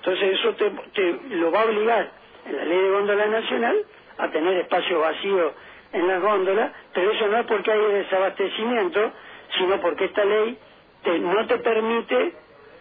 Entonces 0.06 0.40
eso 0.40 0.54
te, 0.54 0.70
te 0.94 1.36
lo 1.36 1.52
va 1.52 1.62
a 1.62 1.66
obligar 1.66 2.12
en 2.46 2.58
la 2.58 2.64
ley 2.66 2.78
de 2.78 2.90
góndola 2.92 3.26
nacional 3.26 3.76
a 4.20 4.30
tener 4.30 4.58
espacio 4.60 5.00
vacío 5.00 5.54
en 5.94 6.08
las 6.08 6.22
góndolas, 6.22 6.72
pero 6.94 7.12
eso 7.12 7.28
no 7.28 7.38
es 7.40 7.46
porque 7.48 7.72
hay 7.72 7.80
desabastecimiento, 7.94 9.12
sino 9.58 9.82
porque 9.82 10.06
esta 10.06 10.24
ley 10.24 10.58
te- 11.04 11.18
no 11.20 11.48
te 11.48 11.58
permite 11.58 12.34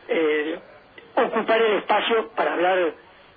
eh, 0.08 0.58
ocupar 1.16 1.62
el 1.62 1.78
espacio 1.78 2.28
para 2.36 2.52
hablar 2.54 2.92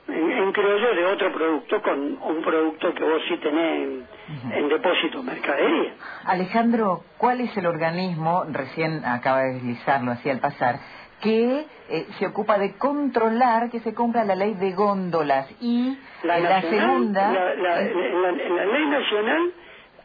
en, 0.07 0.31
en 0.31 0.51
criollo 0.51 0.95
de 0.95 1.05
otro 1.05 1.31
producto 1.33 1.81
con 1.81 1.99
un 2.21 2.41
producto 2.43 2.93
que 2.93 3.03
vos 3.03 3.21
sí 3.27 3.37
tenés 3.37 3.83
en, 3.83 4.07
en 4.53 4.69
depósito 4.69 5.21
mercadería. 5.23 5.93
Alejandro, 6.25 7.03
¿cuál 7.17 7.41
es 7.41 7.55
el 7.57 7.65
organismo, 7.65 8.43
recién 8.51 9.03
acaba 9.05 9.41
de 9.41 9.53
deslizarlo 9.55 10.11
así 10.11 10.29
al 10.29 10.39
pasar, 10.39 10.79
que 11.21 11.65
eh, 11.89 12.05
se 12.19 12.27
ocupa 12.27 12.57
de 12.59 12.75
controlar 12.77 13.69
que 13.69 13.79
se 13.79 13.93
cumpla 13.93 14.23
la 14.23 14.35
ley 14.35 14.53
de 14.53 14.71
góndolas 14.73 15.47
y 15.61 15.97
La, 16.23 16.39
la 16.39 16.61
segunda... 16.61 17.31
la- 17.31 17.55
la- 17.55 18.65
ley 18.65 18.85
nacional, 18.87 19.51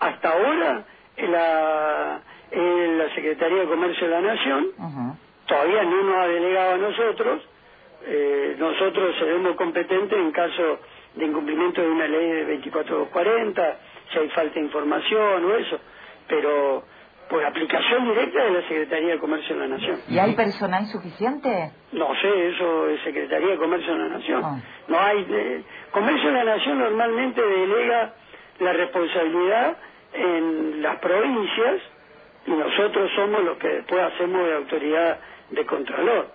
hasta 0.01 0.29
ahora, 0.31 0.85
la, 1.19 2.21
Secretaría 3.15 3.61
de 3.61 3.67
Comercio 3.69 4.07
de 4.09 4.13
la 4.15 4.21
Nación, 4.35 4.67
todavía 5.47 5.83
no 5.85 6.03
nos 6.03 6.15
ha 6.17 6.27
delegado 6.29 6.75
a 6.75 6.79
nosotros, 6.79 7.43
eh, 8.07 8.57
nosotros 8.59 9.15
seremos 9.19 9.57
competentes 9.57 10.19
en 10.19 10.33
caso 10.33 10.81
de 11.15 11.25
incumplimiento 11.27 11.81
de 11.81 11.89
una 11.89 12.07
ley 12.07 12.27
de 12.45 12.45
24240, 12.57 13.77
si 14.13 14.19
hay 14.19 14.29
falta 14.31 14.55
de 14.55 14.61
información 14.61 15.45
o 15.45 15.55
eso, 15.57 15.79
pero 16.29 16.85
por 17.29 17.45
aplicación 17.45 18.09
directa 18.09 18.45
de 18.45 18.51
la 18.51 18.63
Secretaría 18.63 19.13
de 19.13 19.19
Comercio 19.19 19.55
de 19.55 19.61
la 19.69 19.77
Nación. 19.77 20.01
¿Y 20.09 20.19
hay 20.19 20.35
personal 20.35 20.87
suficiente? 20.87 21.71
No 21.93 22.15
sé, 22.17 22.49
eso 22.49 22.89
es 22.89 23.01
Secretaría 23.03 23.49
de 23.53 23.57
Comercio 23.57 23.93
de 23.93 23.99
la 23.99 24.09
Nación. 24.09 24.43
Ah. 24.45 24.61
No 24.89 25.01
hay... 25.01 25.25
de- 25.25 25.63
Comercio 25.93 26.29
de 26.29 26.45
la 26.45 26.57
Nación 26.57 26.79
normalmente 26.79 27.41
delega 27.41 28.15
la 28.61 28.73
responsabilidad 28.73 29.77
en 30.15 30.83
las 30.83 30.97
provincias 30.99 31.81
y 32.47 32.51
nosotros 32.51 33.11
somos 33.15 33.45
los 33.45 33.57
que 33.59 33.69
después 33.69 34.03
hacemos 34.03 34.47
de 34.47 34.55
autoridad 34.55 35.19
de 35.51 35.65
controlor. 35.67 36.29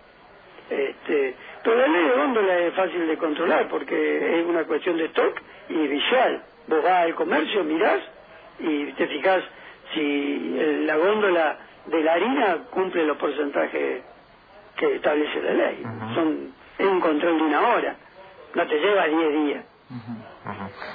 Este, 0.70 1.36
pero 1.68 1.82
la 1.82 1.88
ley 1.88 2.02
de 2.02 2.16
góndola 2.16 2.60
es 2.60 2.74
fácil 2.76 3.08
de 3.08 3.18
controlar 3.18 3.68
porque 3.68 4.40
es 4.40 4.46
una 4.46 4.64
cuestión 4.64 4.96
de 4.96 5.04
stock 5.08 5.38
y 5.68 5.88
visual. 5.88 6.42
Vos 6.66 6.82
vas 6.82 7.04
al 7.04 7.14
comercio, 7.14 7.62
mirás 7.66 8.00
y 8.58 8.94
te 8.94 9.06
fijás 9.08 9.44
si 9.94 10.56
la 10.86 10.96
góndola 10.96 11.58
de 11.88 12.04
la 12.04 12.14
harina 12.14 12.58
cumple 12.72 13.04
los 13.04 13.18
porcentajes 13.18 14.02
que 14.78 14.96
establece 14.96 15.42
la 15.42 15.54
ley. 15.54 15.84
Son, 16.16 16.54
es 16.78 16.88
un 16.88 17.02
control 17.02 17.38
de 17.38 17.44
una 17.44 17.68
hora, 17.68 17.96
no 18.56 18.66
te 18.66 18.80
lleva 18.80 19.06
10 19.08 19.34
días. 19.34 19.66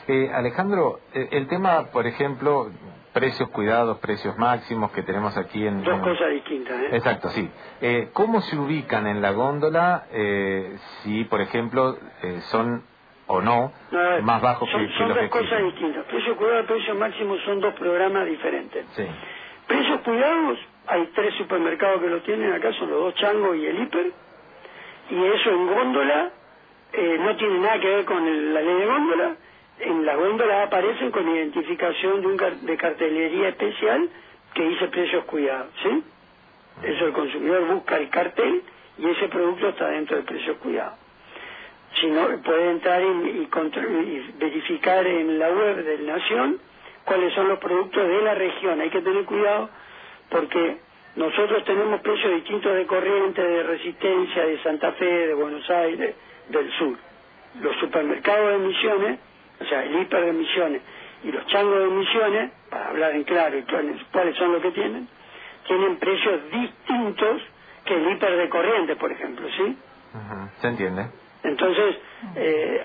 Eh, 0.09 0.31
Alejandro, 0.33 1.01
eh, 1.13 1.29
el 1.33 1.49
tema, 1.49 1.91
por 1.93 2.07
ejemplo, 2.07 2.71
precios 3.13 3.49
cuidados, 3.51 3.99
precios 3.99 4.37
máximos 4.39 4.91
que 4.93 5.03
tenemos 5.03 5.37
aquí 5.37 5.67
en... 5.67 5.83
Dos 5.85 5.95
en- 5.95 6.01
cosas 6.01 6.31
distintas. 6.31 6.81
¿eh? 6.81 6.89
Exacto, 6.97 7.29
sí. 7.31 7.51
Eh, 7.81 8.09
¿Cómo 8.13 8.41
se 8.43 8.57
ubican 8.59 9.07
en 9.07 9.21
la 9.21 9.33
góndola 9.33 10.07
eh, 10.13 10.77
si, 11.03 11.25
por 11.25 11.41
ejemplo, 11.41 11.97
eh, 12.23 12.41
son 12.51 12.83
o 13.27 13.41
no 13.41 13.73
No, 13.91 14.23
más 14.23 14.41
bajos 14.43 14.69
son, 14.71 14.81
que, 14.81 14.87
que 14.89 14.99
son 14.99 15.09
los 15.09 15.19
dos 15.19 15.29
cosas 15.29 15.45
existen? 15.53 15.67
distintas. 15.71 16.05
Precio 16.07 16.37
cuidado 16.37 16.61
y 16.61 16.67
precio 16.67 16.95
máximo 16.95 17.37
son 17.45 17.61
dos 17.61 17.75
programas 17.75 18.27
diferentes. 18.27 18.87
Sí. 18.97 19.07
Precios 19.69 20.01
cuidados, 20.01 20.59
hay 20.89 21.07
tres 21.15 21.35
supermercados 21.35 22.01
que 22.01 22.09
lo 22.09 22.21
tienen 22.23 22.53
acá, 22.53 22.73
son 22.73 22.91
los 22.91 22.99
dos 23.01 23.15
changos 23.15 23.57
y 23.57 23.67
el 23.67 23.81
hiper, 23.83 24.13
y 25.11 25.25
eso 25.25 25.51
en 25.51 25.67
góndola 25.67 26.31
eh, 26.95 27.17
no 27.21 27.37
tiene 27.37 27.59
nada 27.61 27.79
que 27.81 27.89
ver 27.89 28.05
con 28.05 28.27
el- 28.27 28.53
la 28.55 28.61
ley 28.61 28.75
de 28.75 28.87
góndola. 28.87 29.37
En 29.85 30.07
las 30.07 30.17
góndolas 30.17 30.67
aparecen 30.67 31.11
con 31.11 31.29
identificación 31.29 32.21
de, 32.21 32.27
un 32.27 32.67
de 32.67 32.77
cartelería 32.77 33.49
especial 33.49 34.09
que 34.55 34.63
dice 34.63 34.87
precios 34.89 35.25
cuidados, 35.25 35.69
¿sí? 35.83 36.03
Eso 36.85 37.07
el 37.07 37.13
consumidor 37.13 37.67
busca 37.67 37.97
el 37.97 38.09
cartel 38.09 38.63
y 38.99 39.07
ese 39.09 39.29
producto 39.29 39.69
está 39.69 39.89
dentro 39.89 40.17
de 40.17 40.23
precios 40.23 40.57
cuidados. 40.59 40.99
Si 42.01 42.07
no, 42.07 42.29
puede 42.43 42.71
entrar 42.71 43.03
y, 43.03 43.07
y 43.07 43.49
y 43.49 44.33
verificar 44.39 45.07
en 45.07 45.39
la 45.39 45.51
web 45.51 45.85
del 45.85 46.07
Nación 46.07 46.59
cuáles 47.05 47.35
son 47.35 47.49
los 47.49 47.59
productos 47.59 48.07
de 48.07 48.23
la 48.23 48.35
región. 48.35 48.81
Hay 48.81 48.91
que 48.91 49.03
tener 49.03 49.25
cuidado 49.25 49.69
porque 50.31 50.79
nosotros 51.17 51.65
tenemos 51.65 52.01
precios 52.01 52.35
distintos 52.35 52.75
de 52.75 52.87
corriente, 52.87 53.43
de 53.43 53.63
resistencia, 53.65 54.47
de 54.47 54.63
Santa 54.63 54.93
Fe, 54.93 55.27
de 55.29 55.35
Buenos 55.35 55.69
Aires, 55.69 56.15
del 56.49 56.71
sur. 56.73 56.97
Los 57.61 57.77
supermercados 57.77 58.53
de 58.53 58.67
Misiones, 58.67 59.19
o 59.63 59.69
sea, 59.69 59.85
el 59.85 60.01
hiper 60.01 60.25
de 60.25 60.33
Misiones 60.33 60.83
y 61.25 61.31
los 61.31 61.47
changos 61.47 61.79
de 61.79 61.87
Misiones, 61.87 62.51
para 62.69 62.89
hablar 62.89 63.13
en 63.13 63.25
claro 63.25 63.57
y 63.57 63.63
cuáles, 63.63 64.37
son 64.37 64.53
los 64.53 64.63
que 64.63 64.73
tienen, 64.73 65.09
tienen 65.67 65.97
precios 65.97 66.41
distintos 66.51 67.43
que 67.85 67.95
el 67.95 68.11
hiper 68.11 68.37
de 68.37 68.49
corriente, 68.49 68.97
por 68.97 69.13
ejemplo, 69.13 69.49
¿sí? 69.57 69.77
¿Se 70.61 70.69
entiende? 70.69 71.07
Entonces, 71.45 71.97
eh, 72.37 72.85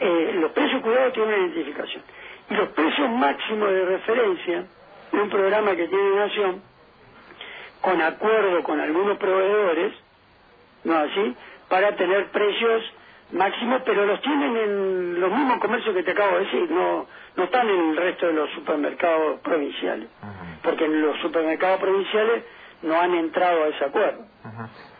eh, 0.00 0.32
los 0.34 0.52
precios 0.52 0.82
cuidados 0.82 1.12
tienen 1.12 1.40
identificación. 1.40 2.02
Y 2.50 2.54
los 2.54 2.68
precios 2.70 3.10
máximos 3.10 3.70
de 3.70 3.84
referencia, 3.84 4.64
un 5.12 5.28
programa 5.28 5.74
que 5.76 5.88
tiene 5.88 6.16
Nación, 6.16 6.62
con 7.80 8.00
acuerdo 8.00 8.62
con 8.62 8.80
algunos 8.80 9.18
proveedores, 9.18 9.92
¿no 10.84 10.96
así? 10.96 11.34
Para 11.68 11.96
tener 11.96 12.26
precios 12.26 12.82
máximos, 13.32 13.82
pero 13.84 14.06
los 14.06 14.20
tienen 14.20 14.56
en 14.56 15.20
los 15.20 15.30
mismos 15.30 15.58
comercios 15.58 15.94
que 15.94 16.02
te 16.02 16.12
acabo 16.12 16.38
de 16.38 16.44
decir, 16.44 16.70
no, 16.70 17.06
no 17.36 17.44
están 17.44 17.68
en 17.68 17.90
el 17.90 17.96
resto 17.96 18.26
de 18.26 18.32
los 18.32 18.50
supermercados 18.50 19.40
provinciales, 19.40 20.08
porque 20.62 20.84
en 20.84 21.00
los 21.00 21.18
supermercados 21.20 21.80
provinciales 21.80 22.44
no 22.82 22.98
han 22.98 23.14
entrado 23.14 23.64
a 23.64 23.68
ese 23.68 23.84
acuerdo. 23.84 24.24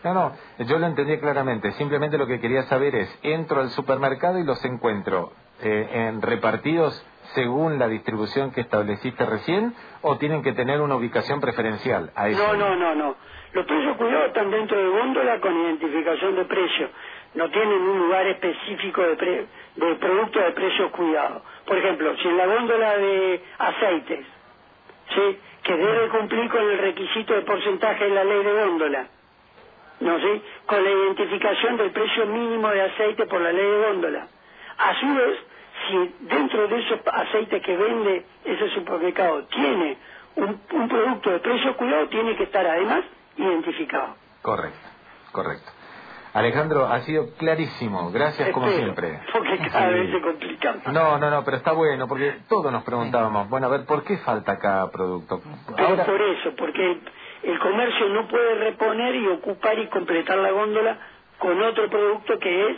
No, 0.05 0.15
no, 0.15 0.37
yo 0.59 0.79
lo 0.79 0.87
entendí 0.87 1.19
claramente. 1.19 1.73
Simplemente 1.73 2.17
lo 2.17 2.27
que 2.27 2.41
quería 2.41 2.63
saber 2.65 2.95
es, 2.95 3.19
entro 3.23 3.61
al 3.61 3.71
supermercado 3.71 4.39
y 4.39 4.45
los 4.45 4.65
encuentro 4.65 5.33
eh, 5.63 5.89
en 6.09 6.23
repartidos 6.23 7.05
según 7.35 7.79
la 7.79 7.87
distribución 7.87 8.51
que 8.51 8.63
estableciste 8.63 9.25
recién 9.25 9.75
o 10.03 10.17
tienen 10.17 10.43
que 10.43 10.53
tener 10.53 10.81
una 10.81 10.97
ubicación 10.97 11.41
preferencial 11.41 12.11
a 12.15 12.29
eso. 12.29 12.43
No, 12.43 12.55
no, 12.57 12.77
no, 12.77 12.95
no. 12.95 13.17
Los 13.53 13.67
precios 13.67 13.97
cuidados 13.97 14.29
están 14.29 14.51
dentro 14.51 14.79
de 14.79 14.89
góndola 14.89 15.41
con 15.41 15.55
identificación 15.57 16.37
de 16.37 16.45
precio. 16.45 16.89
No 17.35 17.49
tienen 17.51 17.81
un 17.81 17.99
lugar 17.99 18.27
específico 18.27 19.03
de, 19.03 19.17
pre- 19.17 19.47
de 19.77 19.95
productos 19.97 20.43
de 20.43 20.51
precios 20.53 20.91
cuidados. 20.91 21.43
Por 21.65 21.79
ejemplo, 21.79 22.17
si 22.17 22.29
en 22.29 22.37
la 22.37 22.47
góndola 22.47 22.97
de 22.99 23.41
aceites, 23.59 24.27
¿sí? 25.15 25.39
que 25.63 25.77
debe 25.77 26.09
cumplir 26.09 26.51
con 26.51 26.63
el 26.63 26.79
requisito 26.79 27.35
de 27.35 27.43
porcentaje 27.43 28.05
de 28.05 28.11
la 28.11 28.25
ley 28.25 28.43
de 28.43 28.53
góndola, 28.53 29.07
¿no 30.01 30.19
sí? 30.19 30.43
Con 30.67 30.83
la 30.83 30.91
identificación 30.91 31.77
del 31.77 31.91
precio 31.93 32.27
mínimo 32.27 32.69
de 32.71 32.83
aceite 32.83 33.27
por 33.27 33.41
la 33.41 33.53
ley 33.53 33.65
de 33.67 33.79
góndola. 33.87 34.27
A 34.79 34.95
su 34.99 35.15
vez, 35.15 35.39
si 35.89 36.15
dentro 36.21 36.67
de 36.67 36.79
esos 36.79 36.99
aceites 37.07 37.63
que 37.63 37.77
vende 37.77 38.25
ese 38.45 38.69
supermercado 38.71 39.45
tiene 39.45 39.99
un, 40.37 40.61
un 40.73 40.89
producto 40.89 41.31
de 41.31 41.39
precio 41.41 41.77
cuidado, 41.77 42.09
tiene 42.09 42.35
que 42.37 42.45
estar 42.45 42.67
además 42.67 43.05
identificado. 43.37 44.17
Correcto, 44.43 44.89
correcto. 45.33 45.71
Alejandro, 46.33 46.87
ha 46.87 47.01
sido 47.01 47.35
clarísimo. 47.37 48.11
Gracias 48.13 48.51
como 48.51 48.69
siempre. 48.71 49.21
Porque 49.33 49.59
cada 49.71 49.89
Sí. 49.89 49.95
vez 49.95 50.11
se 50.13 50.21
complica. 50.21 50.75
No, 50.93 51.19
no, 51.19 51.31
no, 51.31 51.45
pero 51.45 51.57
está 51.57 51.73
bueno 51.73 52.07
porque 52.07 52.35
todos 52.49 52.71
nos 52.73 52.85
preguntábamos, 52.85 53.49
bueno, 53.49 53.67
a 53.67 53.71
ver, 53.71 53.85
¿por 53.85 54.05
qué 54.05 54.17
falta 54.19 54.59
cada 54.59 54.91
producto? 54.91 55.41
Pero 55.77 55.89
Ahora, 55.89 56.05
por 56.05 56.21
eso, 56.23 56.55
porque 56.57 56.85
el, 56.93 57.01
el 57.43 57.59
comercio 57.59 58.09
no 58.11 58.29
puede 58.29 58.55
reponer 58.57 59.15
y 59.17 59.27
ocupar 59.29 59.79
y 59.79 59.87
completar 59.89 60.39
la 60.39 60.51
góndola 60.53 60.99
con 61.39 61.61
otro 61.63 61.89
producto 61.91 62.39
que 62.39 62.71
es 62.71 62.77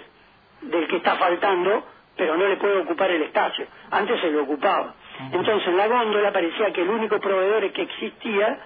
del 0.62 0.86
que 0.88 0.96
está 0.96 1.16
faltando, 1.16 1.84
pero 2.16 2.36
no 2.36 2.46
le 2.46 2.56
puede 2.56 2.78
ocupar 2.82 3.10
el 3.10 3.22
espacio. 3.22 3.66
Antes 3.90 4.20
se 4.20 4.30
lo 4.30 4.44
ocupaba. 4.44 4.94
Entonces 5.30 5.66
en 5.68 5.76
la 5.76 5.88
góndola 5.88 6.32
parecía 6.32 6.72
que 6.72 6.82
el 6.82 6.88
único 6.88 7.18
proveedor 7.20 7.70
que 7.72 7.82
existía 7.82 8.60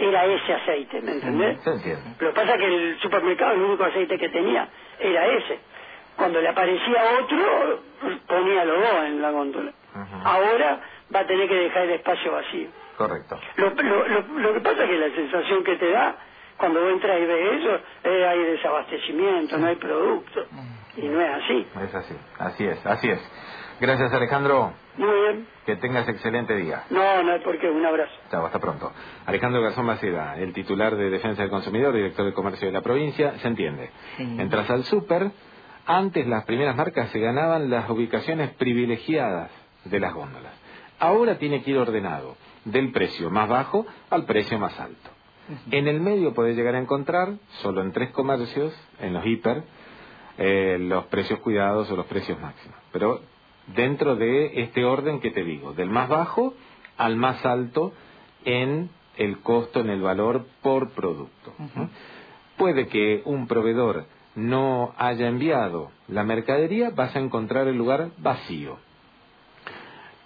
era 0.00 0.24
ese 0.24 0.52
aceite, 0.54 1.00
¿me 1.02 1.12
entendés? 1.12 1.60
se 1.62 1.70
entiende. 1.70 2.02
Lo 2.18 2.28
que 2.28 2.34
pasa 2.34 2.54
es 2.54 2.58
que 2.60 2.66
el 2.66 2.98
supermercado 3.00 3.52
el 3.52 3.60
único 3.62 3.84
aceite 3.84 4.18
que 4.18 4.28
tenía 4.30 4.68
era 4.98 5.26
ese. 5.26 5.58
Cuando 6.16 6.40
le 6.40 6.48
aparecía 6.48 7.02
otro, 7.22 7.80
ponía 8.26 8.64
los 8.64 8.78
dos 8.78 9.04
en 9.04 9.22
la 9.22 9.30
góndola. 9.30 9.72
Ahora 10.24 10.80
va 11.14 11.20
a 11.20 11.26
tener 11.26 11.48
que 11.48 11.54
dejar 11.54 11.82
el 11.82 11.90
espacio 11.92 12.32
vacío. 12.32 12.68
Correcto. 12.96 13.38
Lo, 13.56 13.70
lo, 13.70 14.08
lo, 14.08 14.20
lo 14.38 14.54
que 14.54 14.60
pasa 14.60 14.84
es 14.84 14.90
que 14.90 14.98
la 14.98 15.14
sensación 15.14 15.64
que 15.64 15.76
te 15.76 15.90
da 15.90 16.16
cuando 16.58 16.88
entras 16.90 17.18
y 17.18 17.24
ves 17.24 17.60
eso 17.60 17.74
es 18.04 18.26
hay 18.26 18.38
desabastecimiento, 18.42 19.56
no 19.56 19.66
hay 19.66 19.76
producto. 19.76 20.46
Y 20.96 21.08
no 21.08 21.20
es 21.20 21.30
así. 21.42 21.66
Es 21.84 21.94
así, 21.94 22.14
así 22.38 22.66
es, 22.66 22.86
así 22.86 23.08
es. 23.10 23.32
Gracias 23.80 24.12
Alejandro, 24.12 24.74
Muy 25.00 25.20
bien. 25.22 25.46
que 25.64 25.76
tengas 25.76 26.06
excelente 26.08 26.54
día. 26.56 26.84
No, 26.90 27.22
no 27.22 27.32
hay 27.32 27.40
por 27.40 27.58
qué. 27.58 27.70
Un 27.70 27.84
abrazo. 27.86 28.12
Chao, 28.30 28.44
hasta 28.44 28.58
pronto. 28.58 28.92
Alejandro 29.24 29.62
Garzón 29.62 29.86
Maceda, 29.86 30.36
el 30.38 30.52
titular 30.52 30.94
de 30.94 31.08
Defensa 31.08 31.40
del 31.42 31.50
Consumidor, 31.50 31.94
director 31.94 32.26
de 32.26 32.34
Comercio 32.34 32.66
de 32.66 32.72
la 32.72 32.82
provincia, 32.82 33.38
se 33.38 33.48
entiende. 33.48 33.90
Sí. 34.18 34.36
Entras 34.38 34.68
al 34.68 34.84
súper, 34.84 35.30
antes 35.86 36.26
las 36.26 36.44
primeras 36.44 36.76
marcas 36.76 37.08
se 37.10 37.18
ganaban 37.18 37.70
las 37.70 37.88
ubicaciones 37.88 38.50
privilegiadas 38.50 39.50
de 39.84 40.00
las 40.00 40.12
góndolas. 40.12 40.52
Ahora 40.98 41.38
tiene 41.38 41.62
que 41.62 41.70
ir 41.70 41.78
ordenado, 41.78 42.36
del 42.66 42.92
precio 42.92 43.30
más 43.30 43.48
bajo 43.48 43.86
al 44.10 44.26
precio 44.26 44.58
más 44.58 44.78
alto. 44.78 45.10
En 45.70 45.88
el 45.88 46.00
medio 46.00 46.34
podés 46.34 46.54
llegar 46.56 46.74
a 46.74 46.78
encontrar, 46.78 47.30
solo 47.62 47.80
en 47.80 47.90
tres 47.92 48.10
comercios, 48.10 48.72
en 49.00 49.14
los 49.14 49.24
hiper, 49.26 49.64
eh, 50.38 50.76
los 50.78 51.06
precios 51.06 51.40
cuidados 51.40 51.90
o 51.90 51.96
los 51.96 52.06
precios 52.06 52.38
máximos. 52.38 52.76
Pero 52.92 53.20
dentro 53.74 54.16
de 54.16 54.62
este 54.62 54.84
orden 54.84 55.20
que 55.20 55.30
te 55.30 55.44
digo, 55.44 55.72
del 55.72 55.90
más 55.90 56.08
bajo 56.08 56.54
al 56.96 57.16
más 57.16 57.44
alto 57.44 57.92
en 58.44 58.90
el 59.16 59.40
costo, 59.40 59.80
en 59.80 59.90
el 59.90 60.02
valor 60.02 60.46
por 60.62 60.90
producto. 60.90 61.52
Puede 62.56 62.88
que 62.88 63.22
un 63.24 63.46
proveedor 63.46 64.06
no 64.34 64.94
haya 64.96 65.28
enviado 65.28 65.90
la 66.08 66.24
mercadería, 66.24 66.90
vas 66.90 67.14
a 67.16 67.20
encontrar 67.20 67.68
el 67.68 67.76
lugar 67.76 68.10
vacío. 68.18 68.78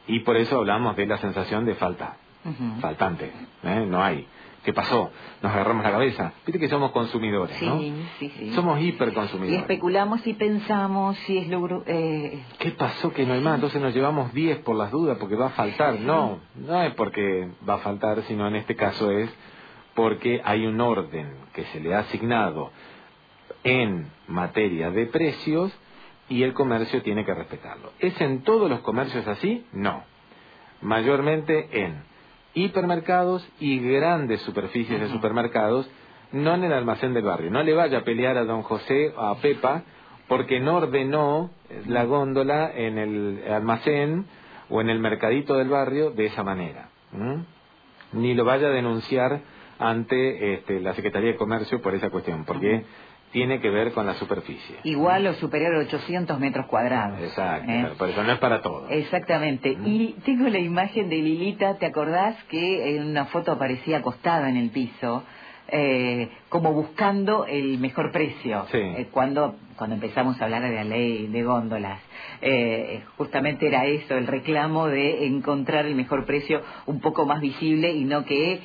Y 0.07 0.21
por 0.21 0.37
eso 0.37 0.59
hablamos 0.59 0.97
de 0.97 1.07
la 1.07 1.19
sensación 1.19 1.65
de 1.65 1.75
falta, 1.75 2.17
faltante, 2.81 3.33
¿eh? 3.63 3.87
no 3.89 4.03
hay. 4.03 4.27
¿Qué 4.65 4.73
pasó? 4.73 5.11
Nos 5.43 5.53
agarramos 5.53 5.85
la 5.85 5.91
cabeza. 5.93 6.33
Viste 6.47 6.59
que 6.59 6.69
somos 6.69 6.91
consumidores, 6.93 7.55
sí, 7.59 7.67
¿no? 7.67 7.79
Sí, 8.19 8.31
sí. 8.39 8.53
Somos 8.55 8.81
Y 8.81 8.89
hiperconsumidores. 8.89 9.61
especulamos 9.61 10.27
y 10.27 10.33
pensamos 10.35 11.17
si 11.27 11.37
es 11.39 11.49
lo... 11.49 11.83
Eh, 11.87 12.43
¿Qué 12.59 12.71
pasó 12.71 13.13
que 13.13 13.27
no 13.27 13.35
hay 13.35 13.41
más? 13.43 13.57
Entonces 13.57 13.81
nos 13.83 13.95
llevamos 13.95 14.33
10 14.33 14.59
por 14.61 14.77
las 14.77 14.91
dudas 14.91 15.19
porque 15.21 15.37
va 15.37 15.47
a 15.47 15.51
faltar. 15.51 16.01
No, 16.01 16.39
no 16.55 16.83
es 16.83 16.95
porque 16.95 17.51
va 17.69 17.75
a 17.75 17.79
faltar, 17.79 18.23
sino 18.23 18.49
en 18.49 18.57
este 18.57 18.75
caso 18.75 19.11
es 19.11 19.29
porque 19.95 20.41
hay 20.45 20.67
un 20.67 20.81
orden 20.81 21.35
que 21.53 21.65
se 21.67 21.81
le 21.81 21.95
ha 21.95 21.99
asignado 22.01 22.71
en 23.65 24.11
materia 24.29 24.91
de 24.91 25.07
precios 25.07 25.73
y 26.31 26.43
el 26.43 26.55
comercio 26.55 27.03
tiene 27.03 27.25
que 27.27 27.35
respetarlo. 27.35 27.93
¿Es 27.99 28.19
en 28.21 28.43
todos 28.43 28.71
los 28.71 28.81
comercios 28.81 29.27
así? 29.27 29.67
No. 29.73 30.03
Mayormente 30.81 31.69
en 31.85 32.03
hipermercados 32.55 33.47
y 33.61 33.79
grandes 33.81 34.41
superficies 34.43 35.01
de 35.01 35.09
supermercados, 35.09 35.91
no 36.33 36.55
en 36.55 36.65
el 36.65 36.73
almacén 36.73 37.15
del 37.15 37.25
barrio. 37.25 37.51
No 37.51 37.63
le 37.63 37.75
vaya 37.75 37.99
a 37.99 38.05
pelear 38.05 38.37
a 38.37 38.45
don 38.45 38.63
José 38.63 39.13
o 39.17 39.21
a 39.21 39.37
Pepa 39.37 39.83
porque 40.29 40.61
no 40.61 40.77
ordenó 40.77 41.51
la 41.87 42.05
góndola 42.05 42.73
en 42.75 42.99
el 42.99 43.45
almacén 43.51 44.27
o 44.71 44.81
en 44.81 44.89
el 44.89 44.99
mercadito 44.99 45.57
del 45.57 45.69
barrio 45.69 46.11
de 46.11 46.27
esa 46.27 46.43
manera. 46.43 46.89
¿m? 47.13 47.45
Ni 48.13 48.35
lo 48.35 48.45
vaya 48.45 48.69
a 48.69 48.71
denunciar 48.71 49.43
ante 49.79 50.55
este, 50.55 50.81
la 50.81 50.95
Secretaría 50.95 51.33
de 51.33 51.37
Comercio 51.37 51.83
por 51.83 51.95
esa 51.95 52.11
cuestión, 52.11 52.45
porque 52.45 52.85
tiene 53.35 53.61
que 53.61 53.69
ver 53.69 53.93
con 53.93 54.07
la 54.07 54.15
superficie. 54.15 54.77
igual 54.85 55.27
o 55.27 55.35
superior 55.35 55.75
a 55.75 55.79
800 55.81 56.39
metros 56.39 56.67
cuadrados. 56.67 57.21
Exacto, 57.21 57.71
¿eh? 57.71 57.89
por 57.99 58.09
eso 58.09 58.23
no 58.23 58.33
es 58.33 58.39
para 58.39 58.63
todo. 58.63 58.89
Exactamente. 58.89 59.77
Mm. 59.77 59.87
Y 59.87 60.17
tengo 60.25 60.49
la 60.49 60.61
imagen 60.61 61.09
de 61.09 61.17
Lilita, 61.17 61.77
¿te 61.79 61.87
acordás 61.87 62.37
que 62.45 62.97
en 62.97 63.03
una 63.05 63.25
foto 63.27 63.51
aparecía 63.51 63.99
acostada 63.99 64.49
en 64.49 64.57
el 64.57 64.71
piso? 64.71 65.25
eh, 65.67 66.29
como 66.51 66.75
buscando 66.75 67.47
el 67.47 67.79
mejor 67.79 68.13
precio 68.13 68.67
Sí. 68.71 68.77
Eh, 68.79 69.09
cuando 69.11 69.57
cuando 69.77 69.95
empezamos 69.95 70.39
a 70.41 70.45
hablar 70.45 70.63
de 70.63 70.73
la 70.75 70.85
ley 70.85 71.27
de 71.27 71.43
góndolas 71.43 72.01
eh, 72.43 73.03
justamente 73.17 73.67
era 73.67 73.87
eso 73.87 74.15
el 74.17 74.27
reclamo 74.27 74.89
de 74.89 75.25
encontrar 75.27 75.87
el 75.87 75.95
mejor 75.95 76.27
precio 76.27 76.61
un 76.85 77.01
poco 77.01 77.25
más 77.25 77.41
visible 77.41 77.93
y 77.93 78.05
no 78.05 78.27
que 78.27 78.61